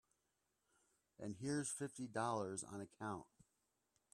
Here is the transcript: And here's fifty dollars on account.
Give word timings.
And 1.19 1.35
here's 1.39 1.69
fifty 1.69 2.07
dollars 2.07 2.63
on 2.63 2.81
account. 2.81 3.27